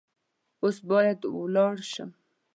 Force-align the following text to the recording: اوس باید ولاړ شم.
اوس 0.63 0.77
باید 0.89 1.19
ولاړ 1.39 1.75
شم. 1.91 2.09